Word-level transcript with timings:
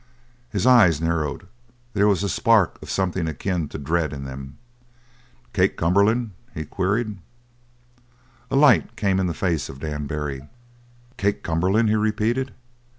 His 0.49 0.65
eyes 0.65 0.99
narrowed; 0.99 1.45
there 1.93 2.07
was 2.07 2.23
a 2.23 2.27
spark 2.27 2.81
of 2.81 2.89
something 2.89 3.27
akin 3.27 3.67
to 3.69 3.77
dread 3.77 4.13
in 4.13 4.23
them. 4.25 4.57
"Kate 5.53 5.77
Cumberland?" 5.77 6.31
he 6.55 6.65
queried. 6.65 7.17
A 8.49 8.55
light 8.55 8.95
came 8.95 9.19
in 9.19 9.27
the 9.27 9.35
face 9.35 9.69
of 9.69 9.79
Dan 9.79 10.07
Barry. 10.07 10.41
"Kate 11.17 11.43
Cumberland?" 11.43 11.89
he 11.89 11.95
repeated. 11.95 12.51